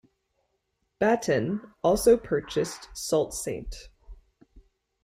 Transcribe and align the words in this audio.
Baton 0.97 1.73
also 1.83 2.17
purchased 2.17 2.89
Sault 2.95 3.35
Ste. 3.35 3.89